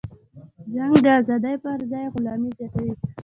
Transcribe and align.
جنگ 0.73 0.95
د 1.05 1.07
ازادۍ 1.19 1.55
پرځای 1.65 2.05
غلامي 2.13 2.49
زیاتوي. 2.57 2.93